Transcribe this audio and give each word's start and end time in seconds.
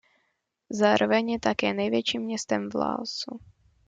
Zároveň 0.69 1.29
je 1.29 1.39
také 1.39 1.73
největším 1.73 2.21
městem 2.21 2.69
v 2.69 2.75
Laosu. 2.75 3.39